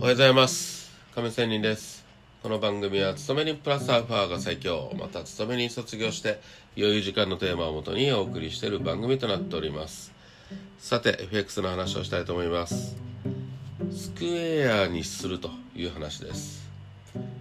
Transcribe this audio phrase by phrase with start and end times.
[0.00, 0.90] おはようございます。
[1.14, 2.06] 亀仙人です。
[2.42, 4.90] この番組は勤めにプラスアルファが最強。
[4.98, 6.40] また勤めに卒業して
[6.74, 10.10] 余裕時間のテーマをもとにお送りしている番組となっております。
[10.78, 12.96] さて FX の話をしたいと思います。
[13.92, 16.66] スクエアにするという話です。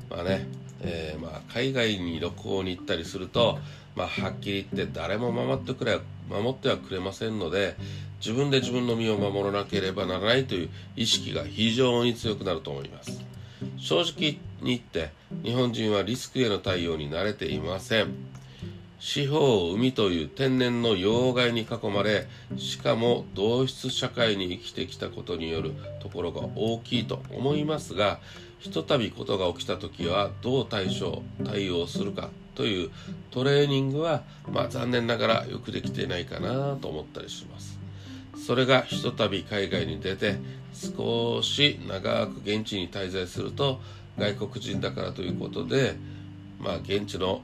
[0.10, 0.46] まあね、
[0.82, 3.58] えー、まあ海外に旅行に行ったりすると
[4.00, 7.76] まあ、はっきり言って誰も守ってくれ守ってはくれませんので
[8.20, 13.22] 自分で自分の身を守らなければならないという意識が非常に強くなると思います。
[13.78, 15.12] 正直に言って
[15.44, 18.40] 日本人はリスクへの対応に慣れていません。
[19.00, 28.20] 四方海という天然の要害に囲まれしかも同質社会に生きてきたことによるところが大きいと思いますが
[28.60, 32.92] ひとたびことが起きた時はどう対処対応するかという
[33.32, 37.80] トレーニングは、まあ、残念ながらよくできていないかなと思ったりします。
[38.46, 40.38] それがひとたび海外に出て
[40.74, 43.80] 少し長く現地に滞在すると
[44.18, 45.96] 外国人だからということで
[46.60, 47.42] まあ現地の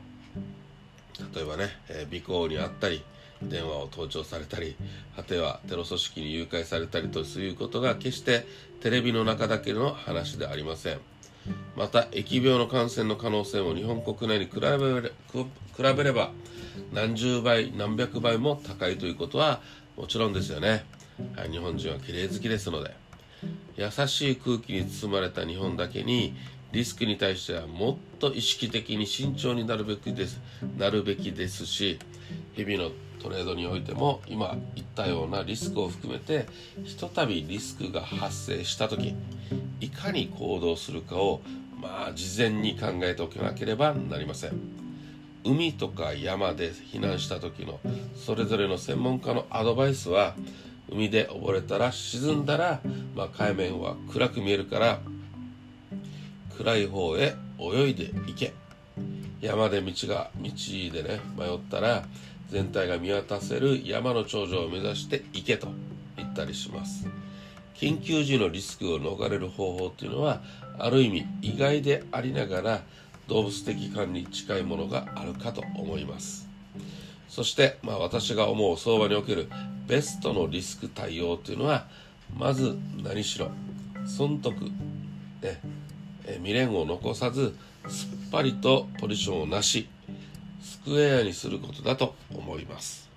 [1.34, 3.04] 例えばね、え、尾行にあったり
[3.42, 4.76] 電話を盗聴されたり
[5.16, 8.46] 果てはテロ組織に誘拐されたりということが決して
[8.82, 11.15] テレビの中だけの話でありません。
[11.76, 16.32] また疫病の感染の可能性も日本国内に比べれば
[16.94, 19.62] 何十倍何百倍も高いということは
[19.98, 20.86] もちろんですよね、
[21.36, 23.06] はい、日本人は綺麗好きですので。
[23.78, 26.36] 優しい空気に包まれた日本だけに
[26.72, 30.42] リスクに対してはもっと意識的に慎重になるべきです
[30.78, 32.00] なるべきですし
[32.54, 32.92] 日々の
[33.26, 36.46] トレードにおいても今言ったようなリスクを含めて
[36.84, 39.16] ひとたびリスクが発生した時
[39.80, 41.42] いかに行動するかを
[41.82, 44.52] まあ事前に考えておかなければなりません。
[45.44, 47.80] 海とか山で避難した時の
[48.16, 50.36] それぞれの専門家のアドバイスは
[50.92, 52.80] 海で溺れたら沈んだら、
[53.16, 55.00] まあ、海面は暗く見えるから
[56.58, 58.54] 暗い方へ泳いで行け。
[59.42, 60.50] 山で道が道
[60.94, 62.06] でね迷ったら
[62.50, 65.68] 全体が見渡せる山の頂上を目指して行けと
[66.18, 67.08] 言ったりします。
[67.76, 70.42] 緊急時のリスクを逃れる方法っていうのは
[70.80, 72.82] ある意味意外でありながら
[73.28, 76.48] 動物的感に近いものがあるかと思います。
[77.28, 79.50] そして、まあ、私が思う相場における
[79.88, 81.86] ベストのリスク対応というのは
[82.34, 83.50] まず何しろ
[84.06, 84.56] 損得、
[85.42, 85.60] ね、
[86.38, 87.56] 未練を残さず
[87.88, 89.90] すっぱりとポジションをなし
[90.66, 93.08] スクエアにすることだと思います。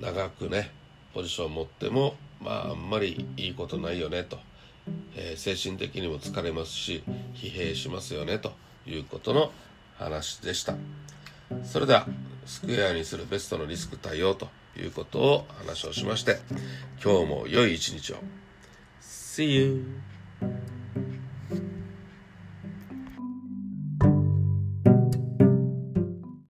[0.00, 0.70] 長くね
[1.12, 4.38] ポジション持ってもまああんまりいいことないよねと、
[5.16, 7.02] えー、精神的にも疲れますし
[7.34, 8.52] 疲弊しますよねと
[8.86, 9.50] いうことの
[9.98, 10.76] 話でした。
[11.64, 12.06] それでは
[12.46, 16.38] スクエアにするベストのリスク対応ということを話をしまして
[17.02, 18.16] 今日も良い一日を。
[19.00, 20.13] See you!